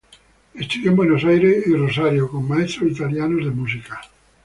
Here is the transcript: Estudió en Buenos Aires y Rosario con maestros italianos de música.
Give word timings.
Estudió 0.55 0.89
en 0.89 0.95
Buenos 0.97 1.23
Aires 1.25 1.63
y 1.67 1.75
Rosario 1.75 2.27
con 2.27 2.47
maestros 2.49 2.89
italianos 2.89 3.45
de 3.45 3.51
música. 3.51 4.01